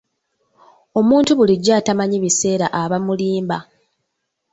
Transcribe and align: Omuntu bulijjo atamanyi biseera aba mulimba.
Omuntu 0.99 1.31
bulijjo 1.37 1.71
atamanyi 1.79 2.17
biseera 2.23 2.67
aba 2.81 2.97
mulimba. 3.05 3.57